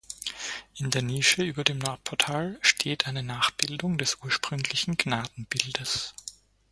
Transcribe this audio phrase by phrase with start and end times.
[0.79, 6.15] In der Nische über dem Nordportal steht eine Nachbildung des ursprünglichen Gnadenbildes.